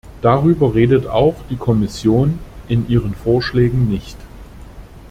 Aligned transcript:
Darüber 0.23 0.73
redet 0.73 1.05
auch 1.05 1.35
die 1.51 1.57
Kommission 1.57 2.39
in 2.67 2.89
ihren 2.89 3.13
Vorschlägen 3.13 3.87
nicht. 3.87 4.17